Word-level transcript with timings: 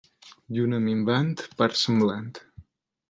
Lluna 0.55 0.79
minvant, 0.87 1.43
part 1.59 1.79
semblant. 1.83 2.43